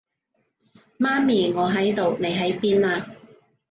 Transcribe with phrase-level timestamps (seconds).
[0.97, 3.05] 媽咪，我喺度，你喺邊啊？